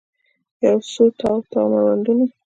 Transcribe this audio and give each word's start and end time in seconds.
یوڅو 0.63 1.05
تاو، 1.19 1.37
تاو 1.51 1.65
مړوندونه 1.71 2.25